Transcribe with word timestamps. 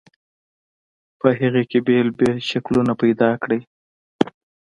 په 1.19 1.27
هغې 1.39 1.63
کې 1.69 1.79
بېل 1.87 2.07
بېل 2.17 2.37
شکلونه 2.49 2.93
پیدا 3.01 3.29
کړئ. 3.41 3.61